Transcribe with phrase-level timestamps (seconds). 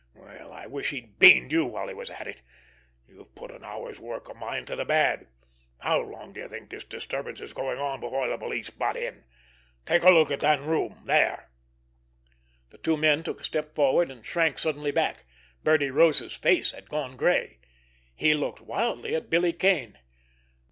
[0.15, 2.41] Well, I wish he'd beaned you while he was at it!
[3.07, 5.27] You've put an hour's work of mine to the bad!
[5.81, 9.25] How long do you think this disturbance is going on, before the police butt in?
[9.85, 11.51] Take a look in that room, there!"
[12.71, 15.23] The two men took a step forward, and shrank suddenly back.
[15.63, 17.59] Birdie Rose's face had gone gray.
[18.15, 19.99] He looked wildly at Billy Kane.